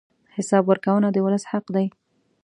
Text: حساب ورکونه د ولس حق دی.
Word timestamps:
حساب 0.35 0.63
ورکونه 0.67 1.07
د 1.11 1.17
ولس 1.25 1.43
حق 1.51 1.65
دی. 1.75 1.87